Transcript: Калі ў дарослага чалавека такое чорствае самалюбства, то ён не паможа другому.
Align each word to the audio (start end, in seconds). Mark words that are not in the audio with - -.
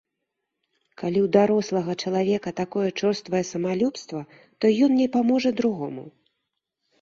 Калі 1.01 1.19
ў 1.25 1.27
дарослага 1.35 1.95
чалавека 2.03 2.53
такое 2.61 2.87
чорствае 3.01 3.43
самалюбства, 3.51 4.19
то 4.59 4.65
ён 4.89 4.97
не 5.03 5.07
паможа 5.19 5.49
другому. 5.63 6.03